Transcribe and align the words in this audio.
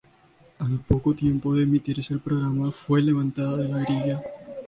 Al 0.57 0.79
poco 0.79 1.13
tiempo 1.13 1.53
de 1.53 1.61
emitirse 1.61 2.11
el 2.15 2.21
programa 2.21 2.71
fue 2.71 3.03
levantado 3.03 3.57
de 3.57 3.67
la 3.67 3.77
grilla. 3.83 4.23